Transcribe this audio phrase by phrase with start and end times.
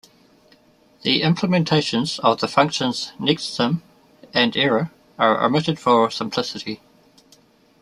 [1.03, 3.83] The implementations of the functions "nextsym"
[4.33, 4.89] and "error"
[5.19, 6.81] are omitted for simplicity.